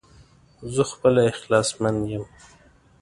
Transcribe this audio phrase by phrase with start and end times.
[0.73, 2.23] زه خپله اخلاص مند يم